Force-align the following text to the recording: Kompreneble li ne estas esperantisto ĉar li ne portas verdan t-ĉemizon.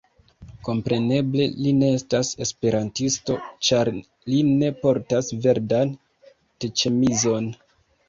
Kompreneble 0.69 1.45
li 1.65 1.73
ne 1.81 1.89
estas 1.97 2.31
esperantisto 2.47 3.37
ĉar 3.69 3.93
li 4.01 4.43
ne 4.57 4.75
portas 4.83 5.33
verdan 5.47 5.97
t-ĉemizon. 6.31 7.57